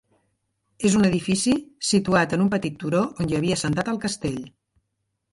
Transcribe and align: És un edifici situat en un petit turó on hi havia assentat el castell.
És 0.87 0.93
un 0.99 1.03
edifici 1.09 1.51
situat 1.89 2.33
en 2.37 2.43
un 2.45 2.49
petit 2.53 2.79
turó 2.83 3.01
on 3.25 3.29
hi 3.33 3.37
havia 3.41 3.59
assentat 3.61 3.93
el 3.93 4.01
castell. 4.07 4.41